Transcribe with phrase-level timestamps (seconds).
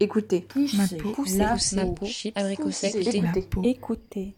[0.00, 0.40] Écoutez.
[0.40, 2.40] Ma Pousser, peau, pousser, la pousser, peau.
[2.40, 2.94] abricot sec.
[2.96, 3.70] Écoutez.
[3.70, 4.34] Écoutez.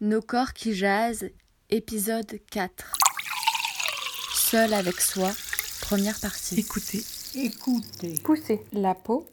[0.00, 1.30] Nos corps qui jasent,
[1.70, 2.92] épisode 4.
[4.34, 5.30] Seul avec soi,
[5.82, 6.60] première partie.
[6.60, 7.04] Écoutez.
[7.34, 8.14] Écoutez.
[8.22, 8.62] Pousser.
[8.72, 9.26] La peau.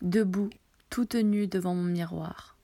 [0.00, 0.50] Debout,
[0.90, 2.56] toute nue devant mon miroir.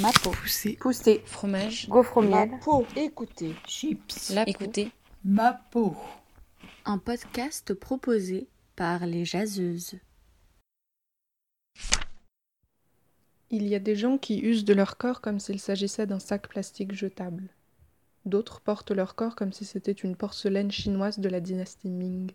[0.00, 0.30] Ma peau.
[0.30, 0.74] Pousser.
[0.80, 1.22] Pousser.
[1.26, 1.88] Fromage.
[1.88, 2.50] Gaufre au miel.
[2.62, 2.86] peau.
[2.94, 3.54] Écoutez.
[3.66, 4.30] Chips.
[4.30, 4.90] La écoutez.
[5.24, 5.96] Ma peau.
[6.84, 9.94] Un podcast proposé par les jaseuses.
[13.50, 16.48] Il y a des gens qui usent de leur corps comme s'il s'agissait d'un sac
[16.48, 17.44] plastique jetable.
[18.24, 22.32] D'autres portent leur corps comme si c'était une porcelaine chinoise de la dynastie Ming.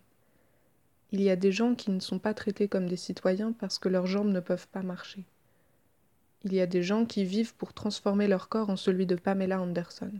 [1.10, 3.90] Il y a des gens qui ne sont pas traités comme des citoyens parce que
[3.90, 5.26] leurs jambes ne peuvent pas marcher.
[6.44, 9.60] Il y a des gens qui vivent pour transformer leur corps en celui de Pamela
[9.60, 10.12] Anderson,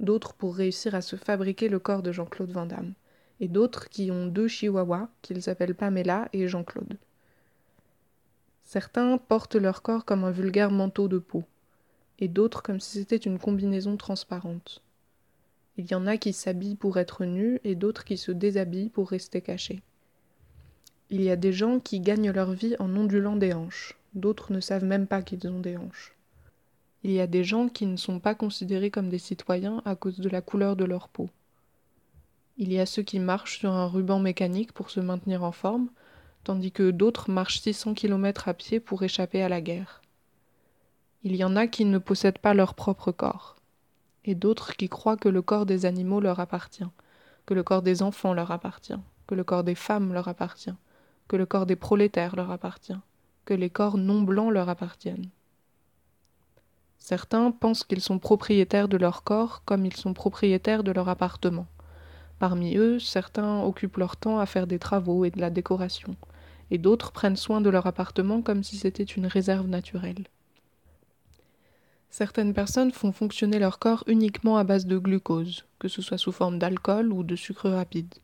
[0.00, 2.92] d'autres pour réussir à se fabriquer le corps de Jean-Claude Van Damme,
[3.40, 6.98] et d'autres qui ont deux chihuahuas qu'ils appellent Pamela et Jean-Claude.
[8.66, 11.44] Certains portent leur corps comme un vulgaire manteau de peau,
[12.18, 14.82] et d'autres comme si c'était une combinaison transparente.
[15.76, 19.08] Il y en a qui s'habillent pour être nus et d'autres qui se déshabillent pour
[19.08, 19.82] rester cachés.
[21.10, 24.58] Il y a des gens qui gagnent leur vie en ondulant des hanches, d'autres ne
[24.58, 26.16] savent même pas qu'ils ont des hanches.
[27.04, 30.18] Il y a des gens qui ne sont pas considérés comme des citoyens à cause
[30.18, 31.30] de la couleur de leur peau.
[32.58, 35.88] Il y a ceux qui marchent sur un ruban mécanique pour se maintenir en forme,
[36.46, 40.00] tandis que d'autres marchent 600 km à pied pour échapper à la guerre.
[41.24, 43.56] Il y en a qui ne possèdent pas leur propre corps,
[44.24, 46.86] et d'autres qui croient que le corps des animaux leur appartient,
[47.46, 50.76] que le corps des enfants leur appartient, que le corps des femmes leur appartient,
[51.26, 53.00] que le corps des prolétaires leur appartient,
[53.44, 55.30] que les corps non blancs leur appartiennent.
[57.00, 61.66] Certains pensent qu'ils sont propriétaires de leur corps comme ils sont propriétaires de leur appartement.
[62.38, 66.14] Parmi eux, certains occupent leur temps à faire des travaux et de la décoration,
[66.70, 70.26] et d'autres prennent soin de leur appartement comme si c'était une réserve naturelle.
[72.10, 76.32] Certaines personnes font fonctionner leur corps uniquement à base de glucose, que ce soit sous
[76.32, 78.14] forme d'alcool ou de sucre rapide.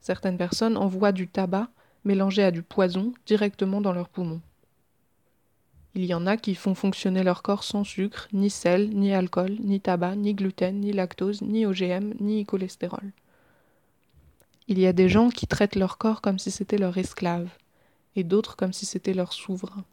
[0.00, 1.68] Certaines personnes envoient du tabac
[2.04, 4.40] mélangé à du poison directement dans leurs poumons.
[5.94, 9.56] Il y en a qui font fonctionner leur corps sans sucre, ni sel, ni alcool,
[9.58, 13.12] ni tabac, ni gluten, ni lactose, ni OGM, ni cholestérol.
[14.70, 17.48] Il y a des gens qui traitent leur corps comme si c'était leur esclave,
[18.14, 19.84] et d'autres comme si c'était leur souverain.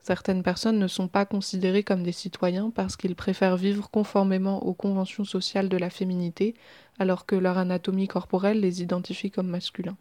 [0.00, 4.74] Certaines personnes ne sont pas considérées comme des citoyens parce qu'ils préfèrent vivre conformément aux
[4.74, 6.56] conventions sociales de la féminité,
[6.98, 9.96] alors que leur anatomie corporelle les identifie comme masculins.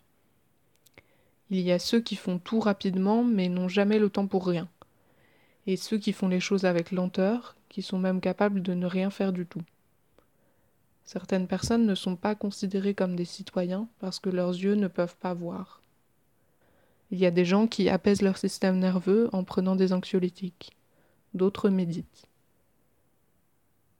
[1.51, 4.67] Il y a ceux qui font tout rapidement mais n'ont jamais le temps pour rien,
[5.67, 9.11] et ceux qui font les choses avec lenteur, qui sont même capables de ne rien
[9.11, 9.61] faire du tout.
[11.11, 15.17] Certaines personnes ne sont pas considérées comme des citoyens parce que leurs yeux ne peuvent
[15.17, 15.81] pas voir.
[17.11, 20.71] Il y a des gens qui apaisent leur système nerveux en prenant des anxiolytiques.
[21.33, 22.29] D'autres méditent.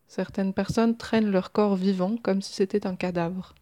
[0.07, 3.55] Certaines personnes traînent leur corps vivant comme si c'était un cadavre.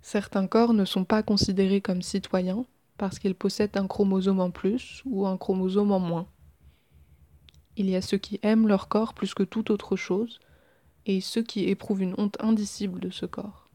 [0.00, 2.64] Certains corps ne sont pas considérés comme citoyens
[2.96, 6.28] parce qu'ils possèdent un chromosome en plus ou un chromosome en moins.
[7.76, 10.40] Il y a ceux qui aiment leur corps plus que toute autre chose
[11.06, 13.68] et ceux qui éprouvent une honte indicible de ce corps.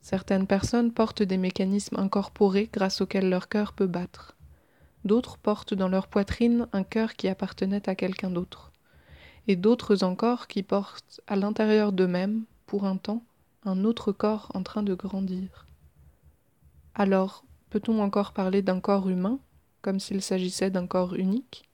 [0.00, 4.36] Certaines personnes portent des mécanismes incorporés grâce auxquels leur cœur peut battre.
[5.04, 8.72] D'autres portent dans leur poitrine un cœur qui appartenait à quelqu'un d'autre.
[9.48, 13.22] Et d'autres encore qui portent à l'intérieur d'eux-mêmes, pour un temps,
[13.64, 15.66] un autre corps en train de grandir.
[16.94, 19.38] Alors, peut-on encore parler d'un corps humain,
[19.82, 21.68] comme s'il s'agissait d'un corps unique?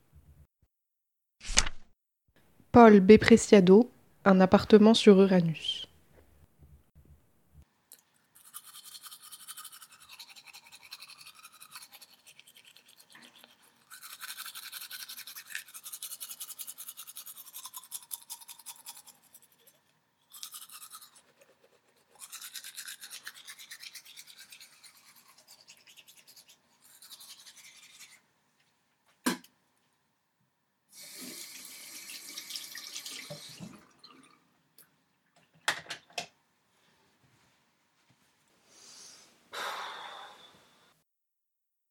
[2.73, 3.91] Paul Bepreciado,
[4.25, 5.90] un appartement sur Uranus.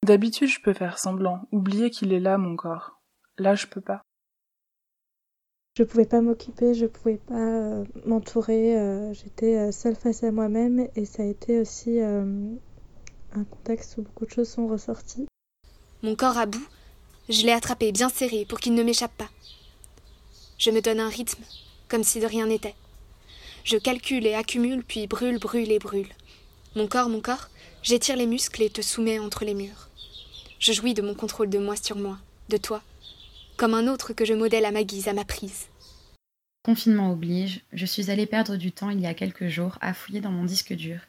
[0.10, 3.00] D'habitude, je peux faire semblant, oublier qu'il est là, mon corps.
[3.38, 4.02] Là, je peux pas.
[5.78, 10.32] Je pouvais pas m'occuper, je pouvais pas euh, m'entourer, euh, j'étais euh, seule face à
[10.32, 12.26] moi-même et ça a été aussi euh,
[13.34, 15.28] un contexte où beaucoup de choses sont ressorties.
[16.02, 16.68] Mon corps à bout,
[17.30, 19.30] je l'ai attrapé bien serré pour qu'il ne m'échappe pas.
[20.58, 21.44] Je me donne un rythme,
[21.88, 22.74] comme si de rien n'était.
[23.64, 26.10] Je calcule et accumule, puis brûle, brûle et brûle.
[26.76, 27.50] Mon corps, mon corps,
[27.84, 29.88] j'étire les muscles et te soumets entre les murs.
[30.60, 32.18] Je jouis de mon contrôle de moi sur moi,
[32.50, 32.82] de toi,
[33.56, 35.68] comme un autre que je modèle à ma guise, à ma prise.
[36.64, 40.20] Confinement oblige, je suis allée perdre du temps il y a quelques jours à fouiller
[40.20, 41.00] dans mon disque dur.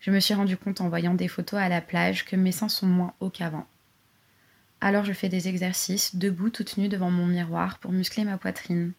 [0.00, 2.68] Je me suis rendu compte en voyant des photos à la plage que mes seins
[2.68, 3.66] sont moins hauts qu'avant.
[4.82, 8.92] Alors je fais des exercices, debout toute nue devant mon miroir pour muscler ma poitrine.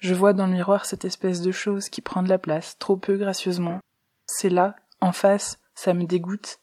[0.00, 2.96] Je vois dans le miroir cette espèce de chose qui prend de la place, trop
[2.96, 3.78] peu gracieusement.
[4.26, 6.58] C'est là, en face, ça me dégoûte.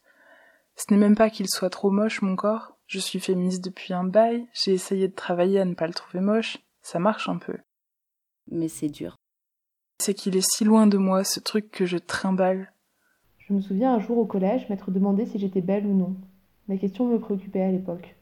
[0.81, 2.75] Ce n'est même pas qu'il soit trop moche, mon corps.
[2.87, 6.21] Je suis féministe depuis un bail, j'ai essayé de travailler à ne pas le trouver
[6.21, 6.57] moche.
[6.81, 7.55] Ça marche un peu.
[8.49, 9.15] Mais c'est dur.
[9.99, 12.73] C'est qu'il est si loin de moi, ce truc que je trimballe.
[13.37, 16.15] Je me souviens un jour au collège m'être demandé si j'étais belle ou non.
[16.67, 18.15] La question me préoccupait à l'époque.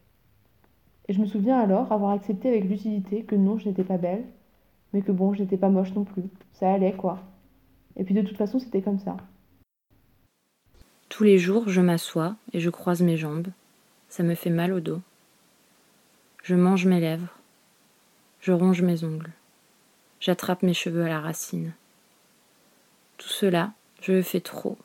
[1.08, 4.26] Et je me souviens alors avoir accepté avec lucidité que non, je n'étais pas belle,
[4.92, 6.26] mais que bon, je n'étais pas moche non plus.
[6.52, 7.20] Ça allait, quoi.
[7.96, 9.16] Et puis de toute façon, c'était comme ça.
[11.10, 13.48] Tous les jours, je m'assois et je croise mes jambes.
[14.10, 15.02] Ça me fait mal au dos.
[16.44, 17.36] Je mange mes lèvres.
[18.42, 19.32] Je ronge mes ongles.
[20.20, 21.74] J'attrape mes cheveux à la racine.
[23.18, 24.78] Tout cela, je le fais trop.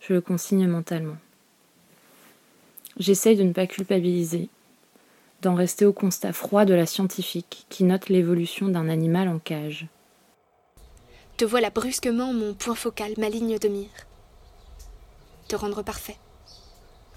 [0.00, 1.18] Je le consigne mentalement.
[2.98, 4.48] J'essaye de ne pas culpabiliser,
[5.42, 9.86] d'en rester au constat froid de la scientifique qui note l'évolution d'un animal en cage.
[11.36, 13.90] Te voilà brusquement mon point focal, ma ligne de mire.
[15.48, 16.16] Te rendre parfait,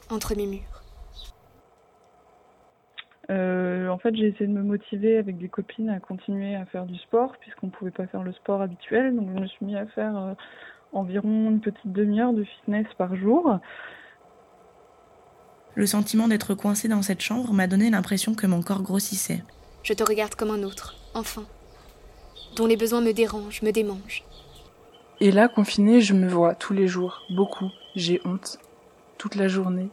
[0.09, 0.83] entre mes murs.
[3.29, 6.85] Euh, en fait, j'ai essayé de me motiver avec des copines à continuer à faire
[6.85, 9.13] du sport, puisqu'on ne pouvait pas faire le sport habituel.
[9.13, 10.33] Donc, je me suis mis à faire euh,
[10.93, 13.59] environ une petite demi-heure de fitness par jour.
[15.75, 19.43] Le sentiment d'être coincé dans cette chambre m'a donné l'impression que mon corps grossissait.
[19.83, 21.43] Je te regarde comme un autre, enfant,
[22.55, 24.23] dont les besoins me dérangent, me démangent.
[25.19, 27.69] Et là, confinée, je me vois tous les jours, beaucoup.
[27.95, 28.57] J'ai honte.
[29.17, 29.89] Toute la journée.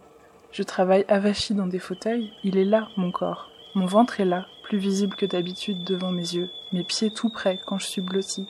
[0.53, 2.33] Je travaille avachi dans des fauteuils.
[2.45, 3.51] Il est là, mon corps.
[3.75, 6.49] Mon ventre est là, plus visible que d'habitude devant mes yeux.
[6.73, 8.47] Mes pieds tout près quand je suis blottie.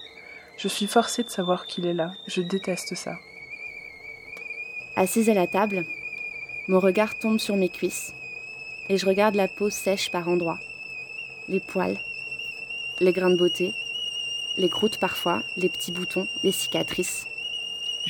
[0.58, 2.12] Je suis forcée de savoir qu'il est là.
[2.26, 3.14] Je déteste ça.
[4.96, 5.86] Assise à la table,
[6.68, 8.12] mon regard tombe sur mes cuisses
[8.88, 10.58] et je regarde la peau sèche par endroits,
[11.48, 11.98] les poils,
[13.00, 13.72] les grains de beauté,
[14.56, 17.27] les croûtes parfois, les petits boutons, les cicatrices.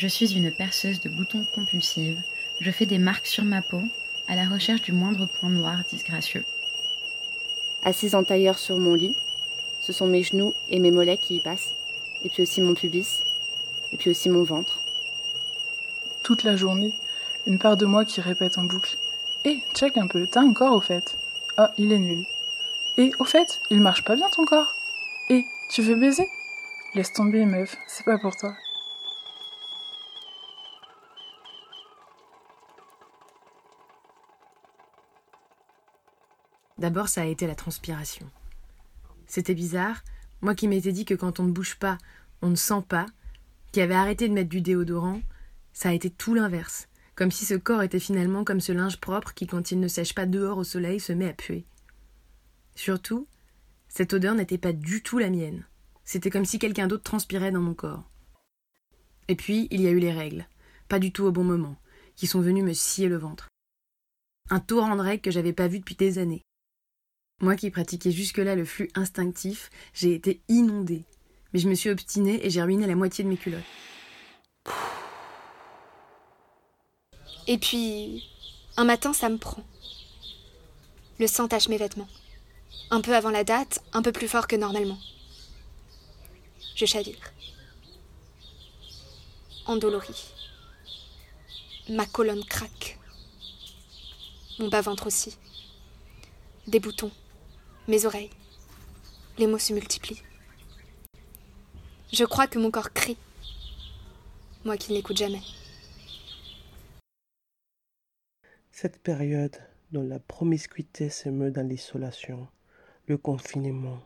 [0.01, 2.23] Je suis une perceuse de boutons compulsive.
[2.61, 3.83] Je fais des marques sur ma peau
[4.29, 6.45] à la recherche du moindre point noir disgracieux.
[7.83, 9.17] Assise en tailleur sur mon lit,
[9.81, 11.73] ce sont mes genoux et mes mollets qui y passent,
[12.23, 13.25] et puis aussi mon pubis,
[13.91, 14.79] et puis aussi mon ventre.
[16.23, 16.93] Toute la journée,
[17.49, 18.97] une part de moi qui répète en boucle.
[19.45, 21.17] Eh, check un peu, t'as un corps au fait?
[21.57, 22.25] Ah, il est nul.
[22.99, 24.77] Et au fait, il marche pas bien ton corps?
[25.29, 26.29] Eh, tu veux baiser?
[26.95, 28.55] Laisse tomber, meuf, c'est pas pour toi.
[36.79, 38.27] D'abord, ça a été la transpiration.
[39.27, 40.03] C'était bizarre,
[40.41, 41.99] moi qui m'étais dit que quand on ne bouge pas,
[42.41, 43.07] on ne sent pas,
[43.73, 45.21] qui avait arrêté de mettre du déodorant,
[45.73, 49.35] ça a été tout l'inverse, comme si ce corps était finalement comme ce linge propre
[49.35, 51.65] qui, quand il ne sèche pas dehors au soleil, se met à puer.
[52.75, 53.27] Surtout,
[53.89, 55.65] cette odeur n'était pas du tout la mienne.
[56.05, 58.05] C'était comme si quelqu'un d'autre transpirait dans mon corps.
[59.27, 60.47] Et puis, il y a eu les règles,
[60.89, 61.77] pas du tout au bon moment,
[62.15, 63.49] qui sont venues me scier le ventre.
[64.49, 66.43] Un torrent de règles que j'avais pas vu depuis des années.
[67.41, 71.05] Moi qui pratiquais jusque-là le flux instinctif, j'ai été inondée.
[71.53, 73.63] Mais je me suis obstinée et j'ai ruiné la moitié de mes culottes.
[77.47, 78.25] Et puis,
[78.77, 79.65] un matin, ça me prend.
[81.21, 82.09] Le sang tache mes vêtements.
[82.91, 84.99] Un peu avant la date, un peu plus fort que normalement.
[86.75, 87.33] Je chavire.
[89.67, 90.27] Endolorie.
[91.89, 92.99] Ma colonne craque.
[94.59, 95.37] Mon bas-ventre aussi.
[96.67, 97.13] Des boutons.
[97.89, 98.29] Mes oreilles.
[99.39, 100.23] Les mots se multiplient.
[102.13, 103.17] Je crois que mon corps crie.
[104.67, 105.41] Moi qui ne l'écoute jamais.
[108.73, 109.57] Cette période
[109.91, 112.47] dont la promiscuité se meut dans l'isolation,
[113.07, 114.03] le confinement,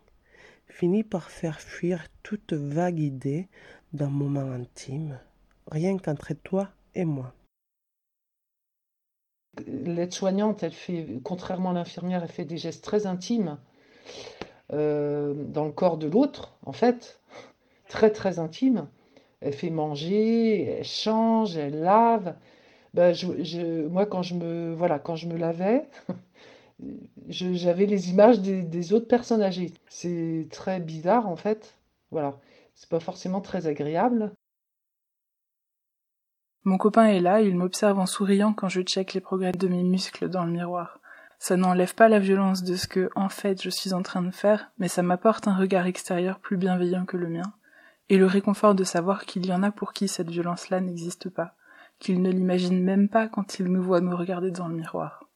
[0.68, 3.48] finit par faire fuir toute vague idée
[3.92, 5.18] d'un moment intime,
[5.66, 7.34] rien qu'entre toi et moi.
[9.66, 13.58] L'aide-soignante, elle fait, contrairement à l'infirmière, elle fait des gestes très intimes
[14.73, 17.21] euh, dans le corps de l'autre, en fait,
[17.88, 18.88] très très intimes.
[19.40, 22.35] Elle fait manger, elle change, elle lave.
[22.94, 23.14] Ben,
[23.90, 25.88] moi, quand je me, voilà, quand je me lavais,
[27.28, 29.73] j'avais les images des, des, autres personnes âgées.
[29.88, 31.75] C'est très bizarre, en fait.
[32.11, 32.38] Voilà.
[32.75, 34.32] C'est pas forcément très agréable.
[36.64, 39.82] Mon copain est là, il m'observe en souriant quand je check les progrès de mes
[39.82, 41.01] muscles dans le miroir.
[41.42, 44.30] Ça n'enlève pas la violence de ce que, en fait, je suis en train de
[44.30, 47.52] faire, mais ça m'apporte un regard extérieur plus bienveillant que le mien,
[48.08, 51.56] et le réconfort de savoir qu'il y en a pour qui cette violence-là n'existe pas,
[51.99, 55.28] qu'ils ne l'imaginent même pas quand ils me voient me regarder dans le miroir.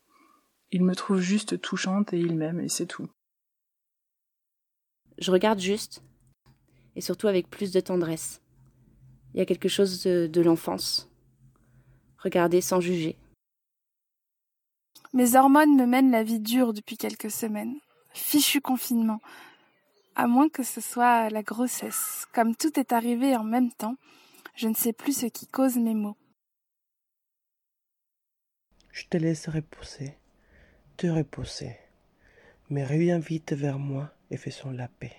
[0.71, 3.09] Ils me trouvent juste touchante et ils m'aiment, et c'est tout.
[5.19, 6.05] Je regarde juste,
[6.95, 8.41] et surtout avec plus de tendresse.
[9.35, 11.11] Il y a quelque chose de, de l'enfance.
[12.19, 13.17] Regarder sans juger.
[15.17, 17.77] Mes hormones me mènent la vie dure depuis quelques semaines.
[18.13, 19.23] Fichu confinement.
[20.15, 22.27] À moins que ce soit la grossesse.
[22.35, 23.97] Comme tout est arrivé en même temps,
[24.57, 26.19] je ne sais plus ce qui cause mes maux.
[28.93, 30.19] Je te laisse reposer,
[30.99, 31.79] te reposer.
[32.69, 35.17] Mais reviens vite vers moi et faisons la paix.